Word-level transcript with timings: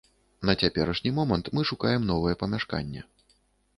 На 0.49 0.53
цяперашні 0.61 1.11
момант 1.19 1.51
мы 1.57 1.67
шукаем 1.73 2.09
новае 2.13 2.33
памяшканне. 2.43 3.01